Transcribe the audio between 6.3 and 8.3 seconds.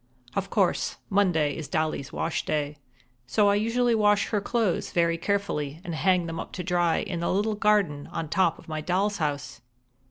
up to dry in the little garden on